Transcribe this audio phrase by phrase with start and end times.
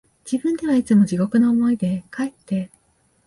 [0.25, 2.71] 自分ではいつも地獄の思いで、かえって、